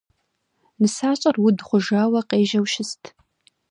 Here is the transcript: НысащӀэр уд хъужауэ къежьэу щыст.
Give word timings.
НысащӀэр 0.79 1.35
уд 1.45 1.57
хъужауэ 1.67 2.21
къежьэу 2.29 2.65
щыст. 2.71 3.01